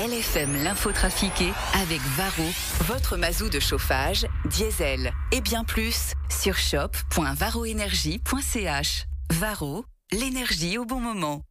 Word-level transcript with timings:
LFM 0.00 0.64
l'info 0.64 0.90
trafiquée 0.92 1.52
avec 1.74 2.00
Varro, 2.16 2.48
votre 2.86 3.18
mazou 3.18 3.50
de 3.50 3.60
chauffage, 3.60 4.26
diesel 4.46 5.12
et 5.30 5.42
bien 5.42 5.62
plus 5.62 6.14
sur 6.30 6.56
shop.varroénergie.ch. 6.56 9.04
Varro, 9.30 9.84
l'énergie 10.10 10.78
au 10.78 10.86
bon 10.86 11.00
moment. 11.00 11.42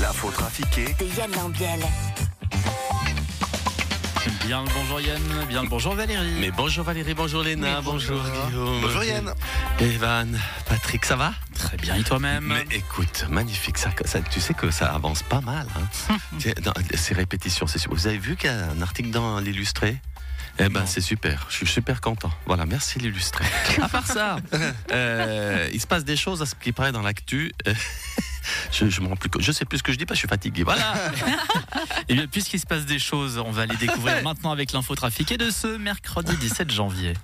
L'info 0.00 0.30
trafiquée 0.30 0.94
de 1.00 1.06
Yann 1.18 1.32
Lambiel. 1.32 1.80
Bien 4.46 4.62
le 4.62 4.68
bonjour 4.72 5.00
Yann, 5.00 5.20
bien 5.48 5.64
le 5.64 5.68
bonjour 5.68 5.96
Valérie. 5.96 6.36
Mais 6.38 6.52
bonjour 6.52 6.84
Valérie, 6.84 7.14
bonjour 7.14 7.42
Léna, 7.42 7.80
bonjour. 7.80 8.22
Guillaume. 8.46 8.80
Bonjour 8.80 9.02
Yann. 9.02 9.34
Evan, 9.80 10.38
Patrick, 10.68 11.04
ça 11.04 11.16
va? 11.16 11.32
Très 11.58 11.76
bien, 11.76 11.96
et 11.96 12.02
toi-même? 12.04 12.44
Mais 12.44 12.76
écoute, 12.76 13.26
magnifique, 13.28 13.78
ça, 13.78 13.90
ça- 14.04 14.20
tu 14.20 14.40
sais 14.40 14.54
que 14.54 14.70
ça 14.70 14.94
avance 14.94 15.22
pas 15.22 15.40
mal. 15.40 15.66
Hein. 15.76 16.16
Dans 16.62 16.72
ces 16.94 17.14
répétitions, 17.14 17.66
c'est 17.66 17.78
super. 17.78 17.96
Vous 17.96 18.06
avez 18.06 18.18
vu 18.18 18.36
qu'il 18.36 18.48
y 18.48 18.52
a 18.52 18.70
un 18.70 18.80
article 18.80 19.10
dans 19.10 19.38
l'illustré? 19.40 20.00
Eh 20.60 20.68
ben 20.68 20.86
c'est 20.86 21.00
super, 21.00 21.46
je 21.48 21.54
suis 21.54 21.66
super 21.68 22.00
content. 22.00 22.32
Voilà, 22.46 22.66
merci 22.66 22.98
l'illustré. 22.98 23.44
à 23.82 23.88
part 23.88 24.06
ça, 24.06 24.38
euh, 24.92 25.68
il 25.72 25.80
se 25.80 25.86
passe 25.86 26.04
des 26.04 26.16
choses 26.16 26.42
à 26.42 26.46
ce 26.46 26.56
qui 26.56 26.72
paraît 26.72 26.90
dans 26.90 27.02
l'actu. 27.02 27.52
Je, 28.72 28.88
je, 28.88 29.00
me 29.00 29.06
rends 29.08 29.16
plus, 29.16 29.30
je 29.38 29.52
sais 29.52 29.64
plus 29.64 29.78
ce 29.78 29.82
que 29.84 29.92
je 29.92 29.98
dis 29.98 30.06
parce 30.06 30.16
que 30.16 30.22
je 30.22 30.26
suis 30.26 30.28
fatigué. 30.28 30.64
Voilà. 30.64 30.94
Et 32.08 32.14
bien, 32.14 32.26
puisqu'il 32.26 32.58
se 32.58 32.66
passe 32.66 32.86
des 32.86 32.98
choses, 32.98 33.38
on 33.38 33.52
va 33.52 33.66
les 33.66 33.76
découvrir 33.76 34.22
maintenant 34.24 34.50
avec 34.50 34.72
l'info 34.72 34.94
trafiquée 34.94 35.36
de 35.36 35.50
ce 35.50 35.76
mercredi 35.76 36.36
17 36.36 36.72
janvier. 36.72 37.14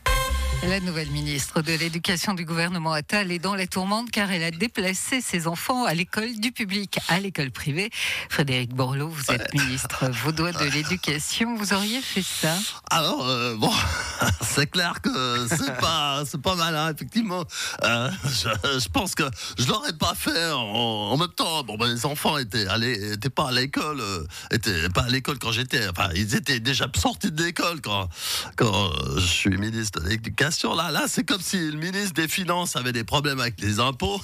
La 0.68 0.80
nouvelle 0.80 1.10
ministre 1.10 1.60
de 1.60 1.72
l'Éducation 1.74 2.32
du 2.32 2.46
gouvernement 2.46 2.92
Attal 2.92 3.30
est 3.30 3.38
dans 3.38 3.54
la 3.54 3.66
tourmente 3.66 4.10
car 4.10 4.30
elle 4.30 4.42
a 4.42 4.50
déplacé 4.50 5.20
ses 5.20 5.46
enfants 5.46 5.84
à 5.84 5.92
l'école 5.92 6.40
du 6.40 6.52
public, 6.52 6.98
à 7.08 7.20
l'école 7.20 7.50
privée. 7.50 7.90
Frédéric 8.30 8.72
Borloo, 8.72 9.10
vous 9.10 9.30
êtes 9.30 9.52
ministre 9.52 10.08
vaudois 10.10 10.52
de 10.52 10.64
l'Éducation, 10.64 11.54
vous 11.56 11.74
auriez 11.74 12.00
fait 12.00 12.22
ça? 12.22 12.56
Alors, 12.90 13.28
euh, 13.28 13.54
bon, 13.56 13.70
c'est 14.40 14.70
clair 14.70 15.02
que 15.02 15.46
c'est 15.48 15.76
pas, 15.78 16.22
c'est 16.26 16.40
pas 16.40 16.54
malin, 16.54 16.92
effectivement. 16.94 17.44
Euh, 17.82 18.10
je, 18.24 18.78
je 18.80 18.88
pense 18.88 19.14
que 19.14 19.24
je 19.58 19.66
l'aurais 19.68 19.92
pas 19.92 20.14
fait 20.14 20.50
en, 20.50 20.60
en 20.60 21.16
même 21.18 21.28
temps. 21.36 21.62
Bon, 21.64 21.76
ben, 21.76 21.92
les 21.92 22.06
enfants 22.06 22.38
étaient, 22.38 22.66
allés, 22.68 23.12
étaient 23.12 23.28
pas 23.28 23.48
à 23.48 23.52
l'école, 23.52 24.00
euh, 24.00 24.24
étaient 24.50 24.88
pas 24.88 25.02
à 25.02 25.08
l'école 25.08 25.38
quand 25.38 25.52
j'étais, 25.52 25.86
enfin, 25.88 26.08
ils 26.14 26.34
étaient 26.34 26.60
déjà 26.60 26.86
sortis 26.96 27.30
de 27.30 27.42
l'école 27.42 27.82
quand, 27.82 28.08
quand 28.56 28.92
je 29.16 29.26
suis 29.26 29.56
ministre 29.58 30.00
de 30.00 30.08
l'éducation. 30.08 30.53
Là, 30.62 30.90
là, 30.90 31.04
c'est 31.08 31.24
comme 31.24 31.40
si 31.40 31.58
le 31.58 31.76
ministre 31.76 32.12
des 32.14 32.28
Finances 32.28 32.76
avait 32.76 32.92
des 32.92 33.04
problèmes 33.04 33.40
avec 33.40 33.60
les 33.60 33.80
impôts. 33.80 34.20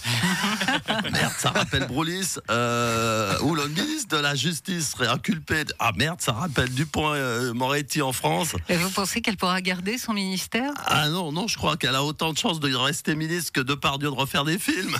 merde, 1.12 1.32
ça 1.38 1.50
rappelle 1.50 1.86
Broulis. 1.86 2.36
Euh, 2.50 3.38
ou 3.42 3.54
le 3.54 3.66
ministre 3.68 4.16
de 4.16 4.22
la 4.22 4.34
Justice 4.34 4.90
serait 4.92 5.08
inculpé. 5.08 5.64
de- 5.64 5.74
Ah 5.78 5.90
merde, 5.96 6.20
ça 6.20 6.32
rappelle 6.32 6.70
Dupont-Moretti 6.70 8.00
en 8.02 8.12
France. 8.12 8.54
Et 8.68 8.76
Vous 8.76 8.90
pensez 8.90 9.20
qu'elle 9.20 9.36
pourra 9.36 9.60
garder 9.60 9.98
son 9.98 10.12
ministère? 10.12 10.72
Ah 10.86 11.08
non, 11.08 11.32
non, 11.32 11.46
je 11.48 11.56
crois 11.56 11.76
qu'elle 11.76 11.94
a 11.96 12.04
autant 12.04 12.32
de 12.32 12.38
chances 12.38 12.60
de 12.60 12.74
rester 12.74 13.14
ministre 13.16 13.52
que 13.52 13.60
de 13.60 13.70
Depardieu 13.74 14.08
de 14.10 14.14
refaire 14.14 14.44
des 14.44 14.58
films. 14.58 14.96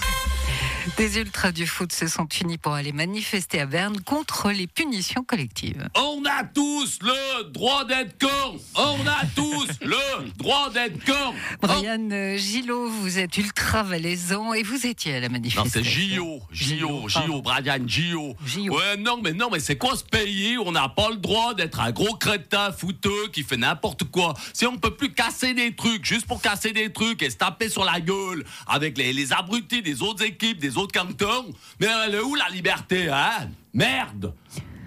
Des 0.96 1.18
ultras 1.18 1.52
du 1.52 1.66
foot 1.66 1.92
se 1.92 2.06
sont 2.06 2.26
unis 2.40 2.58
pour 2.58 2.72
aller 2.72 2.92
manifester 2.92 3.60
à 3.60 3.66
Berne 3.66 4.00
contre 4.00 4.50
les 4.50 4.66
punitions 4.66 5.22
collectives. 5.24 5.88
On 5.94 6.22
a 6.24 6.44
tous 6.44 6.98
le 7.02 7.44
droit 7.50 7.84
d'être 7.84 8.18
con. 8.20 8.58
On 8.76 9.06
a 9.06 9.26
tous 9.34 9.66
le 9.82 10.30
droit 10.36 10.70
d'être 10.70 11.04
con. 11.04 11.34
Brian 11.60 12.36
Gillot, 12.36 12.88
vous 12.88 13.18
êtes 13.18 13.36
ultra 13.36 13.82
valaisan 13.82 14.54
et 14.54 14.62
vous 14.62 14.86
étiez 14.86 15.14
à 15.16 15.20
la 15.20 15.28
Non, 15.28 15.32
manifestation. 15.34 15.70
c'est 15.82 15.84
J.O. 15.84 16.42
J.O. 16.50 16.86
pardon. 16.88 17.08
J.O. 17.08 17.42
Brian. 17.42 17.86
J.O.. 17.86 18.36
Ouais, 18.74 18.96
non, 18.98 19.20
mais 19.22 19.32
non, 19.32 19.48
mais 19.52 19.60
c'est 19.60 19.76
quoi 19.76 19.96
ce 19.96 20.04
pays 20.04 20.56
où 20.56 20.62
on 20.66 20.72
n'a 20.72 20.88
pas 20.88 21.10
le 21.10 21.16
droit 21.16 21.54
d'être 21.54 21.80
un 21.80 21.90
gros 21.92 22.14
crétin 22.16 22.72
fouteux 22.72 23.28
qui 23.32 23.42
fait 23.42 23.56
n'importe 23.56 24.04
quoi? 24.04 24.34
Si 24.54 24.66
on 24.66 24.76
peut 24.78 24.94
plus 24.94 25.12
casser 25.12 25.54
des 25.54 25.74
trucs 25.74 26.04
juste 26.04 26.26
pour 26.26 26.40
casser 26.40 26.72
des 26.72 26.92
trucs 26.92 27.22
et 27.22 27.30
se 27.30 27.36
taper 27.36 27.68
sur 27.68 27.84
la 27.84 28.00
gueule 28.00 28.44
avec 28.66 28.96
les, 28.98 29.12
les 29.12 29.32
abrutis 29.32 29.82
des 29.82 30.02
autres 30.02 30.24
équipes, 30.24 30.58
des 30.58 30.69
autres 30.76 30.98
cantons, 30.98 31.52
mais 31.80 31.88
elle 32.06 32.14
est 32.14 32.20
où 32.20 32.34
la 32.34 32.48
liberté, 32.48 33.08
hein? 33.08 33.48
Merde. 33.74 34.34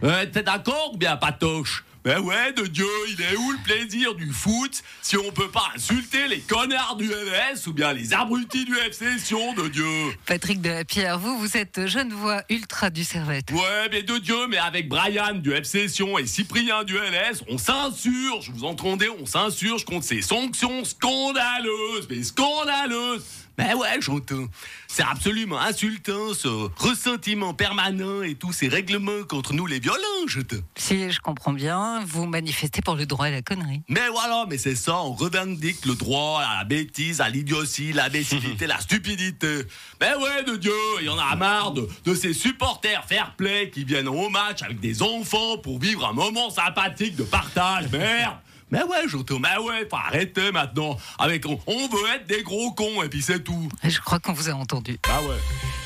Euh, 0.03 0.25
T'es 0.31 0.43
d'accord 0.43 0.91
ou 0.93 0.97
bien, 0.97 1.15
Patoche? 1.15 1.83
Ben 2.03 2.19
ouais, 2.19 2.51
de 2.51 2.67
Dieu, 2.67 2.85
il 3.07 3.21
est 3.21 3.37
où 3.37 3.51
le 3.53 3.63
plaisir 3.63 4.13
du 4.13 4.29
foot? 4.29 4.83
Si 5.01 5.15
on 5.15 5.31
peut 5.31 5.47
pas 5.49 5.69
insulter 5.73 6.27
les 6.27 6.41
connards 6.41 6.97
du 6.97 7.07
MS 7.07 7.65
ou 7.67 7.71
bien 7.71 7.93
les 7.93 8.13
abrutis 8.13 8.65
du 8.65 8.77
FC 8.77 9.17
Sion, 9.19 9.53
de 9.53 9.69
Dieu. 9.69 9.85
Patrick 10.25 10.59
de 10.59 10.67
la 10.69 10.83
Pierre, 10.83 11.17
vous, 11.17 11.37
vous 11.39 11.55
êtes 11.55 11.87
jeune 11.87 12.11
voix 12.11 12.43
ultra 12.49 12.89
du 12.89 13.05
Servette. 13.05 13.51
Ouais, 13.51 13.87
mais 13.89 14.03
de 14.03 14.17
Dieu, 14.17 14.47
mais 14.49 14.57
avec 14.57 14.89
Brian 14.89 15.35
du 15.35 15.53
FC 15.53 15.87
Sion 15.87 16.17
et 16.19 16.27
Cyprien 16.27 16.83
du 16.83 16.97
LS, 16.97 17.41
on 17.47 17.57
s'insurge, 17.57 18.51
vous 18.53 18.65
entendez, 18.65 19.07
on 19.07 19.25
s'insurge 19.25 19.85
contre 19.85 20.05
ces 20.05 20.21
sanctions 20.21 20.83
scandaleuses, 20.83 22.07
mais 22.09 22.21
scandaleuses 22.21 23.23
ben 23.57 23.75
ouais, 23.75 23.97
j'entends. 23.99 24.45
C'est 24.87 25.03
absolument 25.03 25.59
insultant, 25.59 26.33
ce 26.33 26.47
ressentiment 26.77 27.53
permanent 27.53 28.23
et 28.23 28.35
tous 28.35 28.51
ces 28.51 28.67
règlements 28.67 29.23
contre 29.27 29.53
nous 29.53 29.65
les 29.67 29.79
violents, 29.79 30.27
je 30.27 30.41
te. 30.41 30.55
Si 30.75 31.11
je 31.11 31.19
comprends 31.19 31.53
bien, 31.53 32.03
vous 32.05 32.25
manifestez 32.25 32.81
pour 32.81 32.95
le 32.95 33.05
droit 33.05 33.27
à 33.27 33.31
la 33.31 33.41
connerie. 33.41 33.81
Mais 33.89 34.07
voilà, 34.09 34.45
mais 34.49 34.57
c'est 34.57 34.75
ça, 34.75 34.97
on 34.97 35.13
revendique 35.13 35.85
le 35.85 35.95
droit 35.95 36.41
à 36.41 36.59
la 36.59 36.63
bêtise, 36.63 37.21
à 37.21 37.29
l'idiotie, 37.29 37.93
l'imbécilité, 37.93 38.67
la 38.67 38.79
stupidité. 38.79 39.63
Mais 40.01 40.15
ouais, 40.15 40.43
de 40.43 40.55
Dieu, 40.55 40.71
il 41.01 41.05
y 41.05 41.09
en 41.09 41.17
a 41.17 41.35
marre 41.35 41.71
de, 41.71 41.87
de 42.05 42.15
ces 42.15 42.33
supporters 42.33 43.03
fair 43.05 43.35
play 43.35 43.69
qui 43.69 43.83
viennent 43.83 44.07
au 44.07 44.29
match 44.29 44.61
avec 44.61 44.79
des 44.79 45.01
enfants 45.01 45.57
pour 45.57 45.79
vivre 45.79 46.05
un 46.07 46.13
moment 46.13 46.49
sympathique 46.49 47.15
de 47.15 47.23
partage. 47.23 47.91
Merde 47.91 48.37
mais 48.73 48.81
ouais, 48.85 49.07
j'entends, 49.07 49.37
mais 49.37 49.55
ouais, 49.57 49.87
faut 49.87 49.95
arrêter 49.95 50.51
maintenant. 50.51 50.97
Avec, 51.19 51.45
on, 51.45 51.59
on 51.67 51.87
veut 51.89 52.15
être 52.15 52.25
des 52.25 52.41
gros 52.41 52.71
cons 52.71 53.03
et 53.03 53.07
puis 53.07 53.21
c'est 53.21 53.43
tout. 53.43 53.69
Je 53.83 53.99
crois 53.99 54.19
qu'on 54.19 54.33
vous 54.33 54.49
a 54.49 54.53
entendu. 54.53 54.97
Ah 55.07 55.21
ouais. 55.21 55.37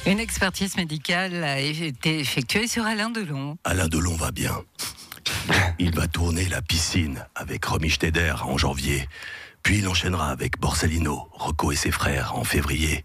Une 0.09 0.21
expertise 0.21 0.77
médicale 0.77 1.43
a 1.43 1.59
été 1.59 2.19
effectuée 2.19 2.65
sur 2.65 2.85
Alain 2.85 3.09
Delon. 3.09 3.57
Alain 3.65 3.89
Delon 3.89 4.15
va 4.15 4.31
bien. 4.31 4.63
Il 5.79 5.93
va 5.93 6.07
tourner 6.07 6.45
la 6.45 6.61
piscine 6.61 7.25
avec 7.35 7.65
Romy 7.65 7.89
Schneider 7.89 8.47
en 8.47 8.57
janvier. 8.57 9.09
Puis 9.63 9.79
il 9.79 9.87
enchaînera 9.89 10.29
avec 10.29 10.57
Borsellino, 10.57 11.27
Rocco 11.33 11.73
et 11.73 11.75
ses 11.75 11.91
frères 11.91 12.37
en 12.37 12.45
février. 12.45 13.03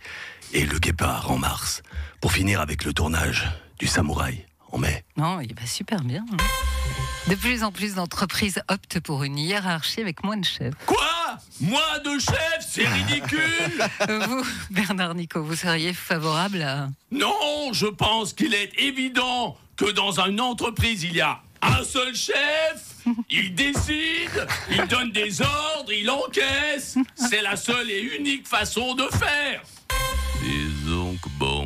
Et 0.52 0.64
Le 0.64 0.78
Guépard 0.78 1.28
en 1.28 1.38
mars. 1.38 1.82
Pour 2.20 2.32
finir 2.32 2.60
avec 2.60 2.84
le 2.84 2.92
tournage 2.92 3.50
du 3.80 3.88
Samouraï 3.88 4.46
en 4.72 4.78
mai. 4.78 5.04
Non, 5.16 5.40
il 5.40 5.54
va 5.54 5.66
super 5.66 6.00
bien. 6.02 6.24
hein. 6.32 6.36
De 7.28 7.36
plus 7.36 7.62
en 7.62 7.70
plus 7.70 7.94
d'entreprises 7.94 8.60
optent 8.68 8.98
pour 8.98 9.22
une 9.22 9.38
hiérarchie 9.38 10.00
avec 10.00 10.24
moins 10.24 10.36
de 10.36 10.44
chefs. 10.44 10.74
Quoi? 10.86 10.98
Moi 11.60 11.98
de 12.04 12.18
chef, 12.18 12.66
c'est 12.68 12.88
ridicule 12.88 13.88
Vous, 14.28 14.42
Bernard 14.70 15.14
Nico, 15.14 15.40
vous 15.42 15.54
seriez 15.54 15.92
favorable 15.92 16.62
à... 16.62 16.88
Non, 17.12 17.72
je 17.72 17.86
pense 17.86 18.32
qu'il 18.32 18.54
est 18.54 18.72
évident 18.78 19.56
que 19.76 19.90
dans 19.92 20.18
une 20.20 20.40
entreprise, 20.40 21.04
il 21.04 21.14
y 21.14 21.20
a 21.20 21.40
un 21.62 21.84
seul 21.84 22.12
chef, 22.14 22.82
il 23.30 23.54
décide, 23.54 24.46
il 24.70 24.84
donne 24.88 25.12
des 25.12 25.40
ordres, 25.40 25.92
il 25.92 26.10
encaisse. 26.10 26.96
C'est 27.14 27.42
la 27.42 27.54
seule 27.56 27.88
et 27.88 28.00
unique 28.18 28.48
façon 28.48 28.94
de 28.96 29.04
faire. 29.16 29.62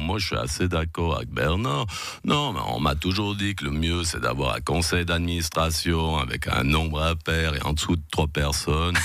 Moi 0.06 0.18
je 0.18 0.26
suis 0.26 0.36
assez 0.36 0.68
d'accord 0.68 1.16
avec 1.16 1.30
Bernard. 1.30 1.86
Non, 2.24 2.52
mais 2.52 2.60
on 2.68 2.78
m'a 2.78 2.94
toujours 2.94 3.34
dit 3.34 3.56
que 3.56 3.64
le 3.64 3.72
mieux 3.72 4.04
c'est 4.04 4.20
d'avoir 4.20 4.54
un 4.54 4.60
conseil 4.60 5.04
d'administration 5.04 6.16
avec 6.18 6.46
un 6.46 6.62
nombre 6.62 7.02
impair 7.02 7.56
et 7.56 7.62
en 7.62 7.72
dessous 7.72 7.96
de 7.96 8.02
trois 8.12 8.28
personnes. 8.28 8.96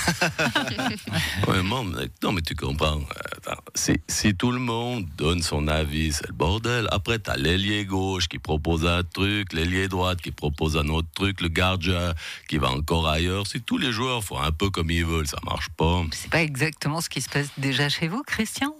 ouais, 1.48 1.62
non, 1.64 1.82
mais, 1.82 2.08
non, 2.22 2.30
mais 2.30 2.40
tu 2.40 2.54
comprends. 2.54 3.00
Attends, 3.36 3.60
si, 3.74 3.94
si 4.06 4.36
tout 4.36 4.52
le 4.52 4.60
monde 4.60 5.06
donne 5.16 5.42
son 5.42 5.66
avis, 5.66 6.12
c'est 6.12 6.28
le 6.28 6.34
bordel. 6.34 6.86
Après, 6.92 7.18
t'as 7.18 7.36
l'ailier 7.36 7.84
gauche 7.84 8.28
qui 8.28 8.38
propose 8.38 8.86
un 8.86 9.02
truc, 9.02 9.52
l'ailier 9.52 9.88
droite 9.88 10.20
qui 10.22 10.30
propose 10.30 10.76
un 10.76 10.88
autre 10.88 11.08
truc, 11.14 11.40
le 11.40 11.48
gardien 11.48 12.14
qui 12.48 12.58
va 12.58 12.70
encore 12.70 13.08
ailleurs. 13.08 13.46
Si 13.48 13.60
tous 13.60 13.78
les 13.78 13.90
joueurs 13.90 14.22
font 14.22 14.40
un 14.40 14.52
peu 14.52 14.70
comme 14.70 14.90
ils 14.90 15.04
veulent, 15.04 15.26
ça 15.26 15.38
marche 15.44 15.68
pas. 15.76 16.02
C'est 16.12 16.30
pas 16.30 16.42
exactement 16.42 17.00
ce 17.00 17.08
qui 17.08 17.20
se 17.20 17.28
passe 17.28 17.48
déjà 17.58 17.88
chez 17.88 18.06
vous, 18.06 18.22
Christian? 18.22 18.72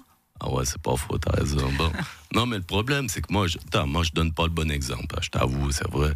Ah 0.44 0.50
ouais, 0.50 0.64
c'est 0.64 0.80
pas 0.82 0.96
faux, 0.96 1.18
t'as 1.18 1.30
raison. 1.40 1.70
Bon. 1.78 1.90
Non, 2.34 2.46
mais 2.46 2.56
le 2.56 2.62
problème, 2.62 3.10
c'est 3.10 3.20
que 3.20 3.30
moi, 3.30 3.46
je, 3.46 3.58
attends, 3.58 3.86
moi, 3.86 4.02
je 4.04 4.10
donne 4.14 4.32
pas 4.32 4.44
le 4.44 4.48
bon 4.48 4.70
exemple. 4.70 5.14
hein, 5.14 5.20
Je 5.20 5.28
t'avoue, 5.28 5.70
c'est 5.70 5.86
vrai. 5.90 6.12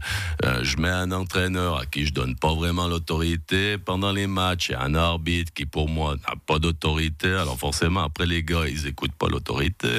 Euh, 0.46 0.60
je 0.64 0.78
mets 0.78 0.88
un 0.88 1.12
entraîneur 1.12 1.76
à 1.78 1.84
qui 1.84 2.06
je 2.06 2.14
donne 2.14 2.34
pas 2.36 2.54
vraiment 2.54 2.88
l'autorité. 2.88 3.76
Pendant 3.76 4.12
les 4.12 4.26
matchs, 4.26 4.70
a 4.70 4.82
un 4.82 4.94
arbitre 4.94 5.52
qui, 5.52 5.66
pour 5.66 5.90
moi, 5.90 6.14
n'a 6.26 6.34
pas 6.46 6.58
d'autorité. 6.58 7.28
Alors 7.34 7.58
forcément, 7.58 8.02
après, 8.02 8.24
les 8.24 8.42
gars, 8.42 8.66
ils 8.66 8.86
écoutent 8.86 9.12
pas 9.12 9.28
l'autorité. 9.28 9.90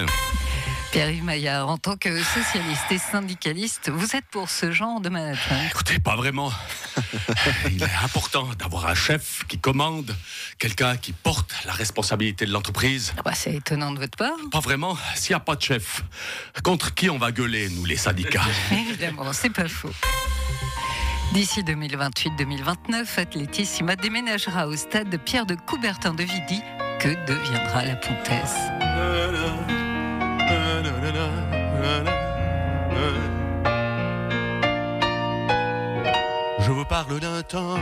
Pierre-Yves 0.97 1.25
Maillard, 1.25 1.69
en 1.69 1.77
tant 1.77 1.95
que 1.95 2.23
socialiste 2.23 2.85
et 2.89 2.97
syndicaliste, 2.97 3.91
vous 3.91 4.15
êtes 4.15 4.25
pour 4.31 4.49
ce 4.49 4.71
genre 4.71 4.99
de 4.99 5.09
management 5.09 5.69
Écoutez, 5.69 5.99
pas 5.99 6.15
vraiment. 6.15 6.51
Il 7.69 7.83
est 7.83 8.03
important 8.03 8.49
d'avoir 8.57 8.87
un 8.87 8.95
chef 8.95 9.43
qui 9.47 9.59
commande, 9.59 10.15
quelqu'un 10.57 10.97
qui 10.97 11.13
porte 11.13 11.53
la 11.67 11.73
responsabilité 11.73 12.47
de 12.47 12.51
l'entreprise. 12.51 13.13
Ah 13.15 13.21
bah, 13.23 13.33
C'est 13.35 13.53
étonnant 13.53 13.91
de 13.91 13.99
votre 13.99 14.17
part. 14.17 14.39
Pas 14.51 14.59
vraiment, 14.59 14.97
s'il 15.13 15.33
n'y 15.33 15.35
a 15.35 15.39
pas 15.39 15.55
de 15.55 15.61
chef. 15.61 16.01
Contre 16.63 16.95
qui 16.95 17.11
on 17.11 17.19
va 17.19 17.31
gueuler, 17.31 17.69
nous, 17.69 17.85
les 17.85 17.97
syndicats? 17.97 18.41
Évidemment, 18.71 19.31
c'est 19.33 19.51
pas 19.51 19.67
faux. 19.67 19.93
D'ici 21.31 21.61
2028-2029, 21.61 23.19
Athlétissima 23.19 23.95
déménagera 23.95 24.65
au 24.65 24.75
stade 24.75 25.11
de 25.11 25.17
Pierre 25.17 25.45
de 25.45 25.53
Coubertin 25.53 26.15
de 26.15 26.23
Vidy. 26.23 26.63
Que 26.99 27.09
deviendra 27.27 27.85
la 27.85 27.97
Pontaise? 27.97 29.86
Je 36.59 36.71
vous 36.71 36.85
parle 36.85 37.19
d'un 37.19 37.41
temps 37.43 37.79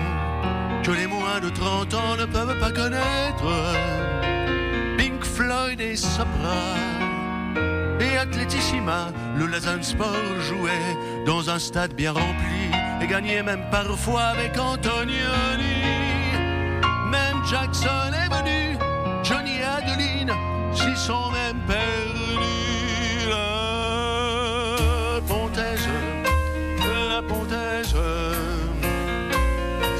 que 0.83 0.91
les 0.91 1.07
moins 1.07 1.39
de 1.41 1.49
30 1.49 1.93
ans 1.93 2.15
ne 2.17 2.25
peuvent 2.25 2.59
pas 2.59 2.71
connaître. 2.71 3.45
Pink 4.97 5.23
Floyd 5.23 5.81
et 5.81 5.95
Sopra 5.95 6.75
et 7.99 8.17
Athletissima, 8.17 9.07
le 9.37 9.47
Lausanne 9.47 9.83
Sport 9.83 10.39
jouait 10.39 10.95
dans 11.25 11.49
un 11.49 11.59
stade 11.59 11.93
bien 11.93 12.11
rempli 12.11 12.69
et 13.01 13.07
gagnait 13.07 13.43
même 13.43 13.65
parfois 13.71 14.21
avec 14.35 14.57
Antonioni. 14.57 15.81
Même 17.09 17.43
Jackson 17.49 18.11
est 18.13 18.29
venu, 18.33 18.77
Johnny 19.23 19.61
Adeline 19.63 20.31
s'y 20.73 20.95
sont 20.95 21.31
même 21.31 21.59
perdus. 21.67 21.94
Ça 27.85 28.01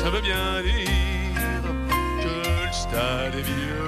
veut 0.10 0.22
bien 0.22 0.62
dire 0.64 1.36
que 2.22 2.66
le 2.66 2.74
stade 2.74 3.36
est 3.36 3.42
vieux. 3.42 3.85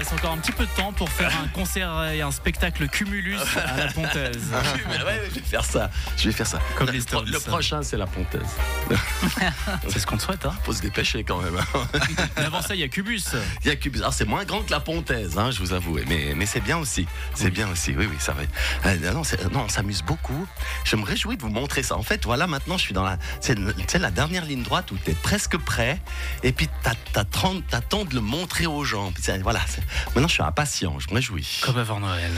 Reste 0.00 0.12
encore 0.14 0.32
un 0.32 0.38
petit 0.38 0.52
peu 0.52 0.64
de 0.64 0.70
temps 0.70 0.92
pour 0.92 1.10
faire 1.10 1.30
un 1.44 1.48
concert 1.48 2.04
et 2.10 2.22
un 2.22 2.30
spectacle 2.30 2.88
cumulus 2.88 3.36
à 3.56 3.76
la 3.76 3.92
Pontaise. 3.92 4.38
Ouais, 4.90 5.22
je 5.30 5.34
vais 5.40 5.46
faire 5.46 5.64
ça. 5.64 5.90
Je 6.16 6.24
vais 6.28 6.32
faire 6.32 6.46
ça. 6.46 6.58
Comme 6.76 6.86
le, 6.88 6.92
les 6.94 7.00
Stones. 7.00 7.26
le 7.30 7.38
prochain, 7.40 7.82
c'est 7.82 7.96
la 7.96 8.06
Pontaise. 8.06 8.40
C'est 9.88 9.98
ce 9.98 10.06
qu'on 10.06 10.16
te 10.16 10.22
souhaite. 10.22 10.44
Hein. 10.46 10.54
Faut 10.64 10.72
se 10.72 10.80
dépêcher 10.82 11.24
quand 11.24 11.40
même. 11.40 11.56
hein. 11.56 11.80
Mais 12.36 12.44
avant 12.44 12.60
ça, 12.62 12.74
il 12.74 12.80
y 12.80 12.84
a 12.84 12.88
Cubus. 12.88 13.22
Il 13.62 13.68
y 13.68 13.70
a 13.70 13.76
Cubus. 13.76 13.98
Alors 14.00 14.12
c'est 14.14 14.24
moins 14.26 14.44
grand 14.44 14.62
que 14.62 14.70
la 14.70 14.80
Pontaise, 14.80 15.38
hein, 15.38 15.50
je 15.50 15.58
vous 15.60 15.72
avoue, 15.72 15.98
mais, 16.06 16.32
mais 16.36 16.46
c'est 16.46 16.60
bien 16.60 16.78
aussi. 16.78 17.06
C'est 17.34 17.50
bien 17.50 17.68
aussi. 17.68 17.94
Oui, 17.96 18.06
oui, 18.10 18.16
ça 18.18 18.32
va. 18.32 18.42
Euh, 18.86 19.12
non, 19.52 19.60
on 19.64 19.68
s'amuse 19.68 20.02
beaucoup. 20.02 20.46
Je 20.84 20.96
me 20.96 21.04
réjouis 21.04 21.36
de 21.36 21.42
vous 21.42 21.48
montrer 21.50 21.82
ça. 21.82 21.96
En 21.96 22.02
fait, 22.02 22.24
voilà, 22.24 22.46
maintenant, 22.46 22.76
je 22.78 22.82
suis 22.82 22.94
dans 22.94 23.04
la, 23.04 23.18
c'est 23.40 23.98
la 23.98 24.10
dernière 24.10 24.44
ligne 24.44 24.62
droite 24.62 24.90
où 24.92 24.96
tu 25.04 25.10
es 25.10 25.14
presque 25.14 25.56
prêt, 25.58 26.00
et 26.42 26.52
puis 26.52 26.68
t'as- 26.82 26.94
t'as 27.12 27.24
30 27.24 27.66
t'attends 27.68 28.04
de 28.04 28.14
le 28.14 28.20
montrer 28.20 28.66
aux 28.66 28.84
gens. 28.84 29.12
Voilà. 29.42 29.60
Maintenant, 30.08 30.28
je 30.28 30.34
suis 30.34 30.42
impatient. 30.42 30.98
Je 30.98 31.08
me 31.10 31.14
réjouis. 31.14 31.60
Comme 31.62 31.78
avant 31.78 32.00
Noël. 32.00 32.32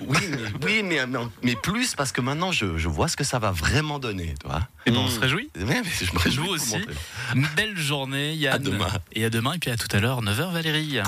Oui, 0.00 0.18
mais, 0.62 1.02
oui, 1.02 1.18
mais, 1.42 1.56
plus 1.56 1.94
parce 1.94 2.12
que 2.12 2.20
maintenant, 2.20 2.52
je, 2.52 2.78
je 2.78 2.88
vois 2.88 3.08
ce 3.08 3.16
que 3.16 3.24
ça 3.24 3.38
va 3.38 3.50
vraiment 3.50 3.98
donner, 3.98 4.34
tu 4.40 4.46
vois. 4.46 4.68
Et 4.86 4.90
ben 4.90 4.98
on 4.98 5.08
se 5.08 5.20
réjouit. 5.20 5.50
Mais, 5.56 5.82
mais 5.82 5.90
je 6.00 6.12
me 6.12 6.18
réjouis 6.18 6.46
vous 6.46 6.52
aussi. 6.52 6.76
Une 7.34 7.46
belle 7.56 7.76
journée, 7.76 8.34
Yann. 8.34 8.54
À 8.54 8.58
demain. 8.58 8.88
Et 9.12 9.24
à 9.24 9.30
demain, 9.30 9.54
et 9.54 9.58
puis 9.58 9.70
à 9.70 9.76
tout 9.76 9.88
à 9.92 10.00
l'heure, 10.00 10.22
9h 10.22 10.52
Valérie. 10.52 11.00